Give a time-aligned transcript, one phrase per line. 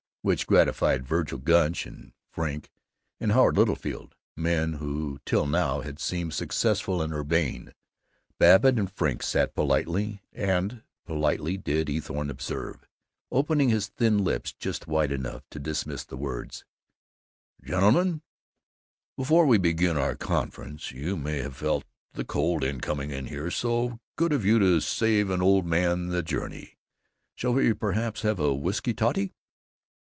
[0.23, 2.69] which gratified Vergil Gunch and Frink
[3.19, 7.73] and Howard Littlefield men who till now had seemed successful and urbane.
[8.37, 12.87] Babbitt and Frink sat politely, and politely did Eathorne observe,
[13.31, 16.65] opening his thin lips just wide enough to dismiss the words,
[17.63, 18.21] "Gentlemen,
[19.17, 21.83] before we begin our conference you may have felt
[22.13, 26.21] the cold in coming here so good of you to save an old man the
[26.21, 26.77] journey
[27.33, 29.33] shall we perhaps have a whisky toddy?"